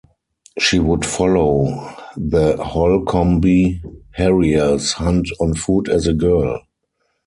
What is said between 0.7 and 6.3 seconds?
would follow the Holcombe Harriers hunt on foot as a